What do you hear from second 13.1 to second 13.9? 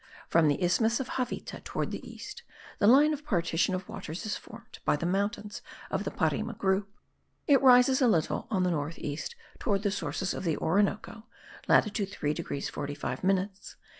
minutes